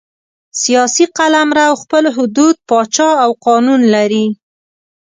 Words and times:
سیاسي 0.61 1.05
قلمرو 1.17 1.69
خپل 1.81 2.03
حدود، 2.15 2.55
پاچا 2.69 3.09
او 3.23 3.31
قانون 3.45 3.81
لري. 3.93 4.25